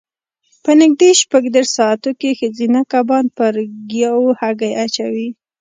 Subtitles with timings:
[0.63, 3.53] په نږدې شپږ دېرش ساعتو کې ښځینه کبان پر
[3.91, 5.29] ګیاوو هګۍ اچوي.